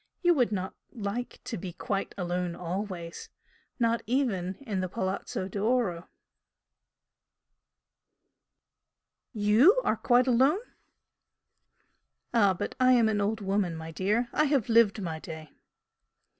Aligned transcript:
You 0.23 0.33
would 0.33 0.51
not 0.51 0.73
like 0.91 1.39
to 1.43 1.57
be 1.59 1.73
quite 1.73 2.15
alone 2.17 2.55
always 2.55 3.29
not 3.77 4.01
even 4.07 4.55
in 4.65 4.79
the 4.81 4.89
Palazzo 4.89 5.47
d'Oro." 5.47 6.09
"YOU 9.31 9.79
are 9.83 9.97
quite 9.97 10.25
alone?" 10.25 10.57
"Ah, 12.33 12.55
but 12.57 12.73
I 12.79 12.93
am 12.93 13.09
an 13.09 13.21
old 13.21 13.41
woman, 13.41 13.75
my 13.75 13.91
dear! 13.91 14.27
I 14.33 14.45
have 14.45 14.69
lived 14.69 14.99
my 14.99 15.19
day!" 15.19 15.51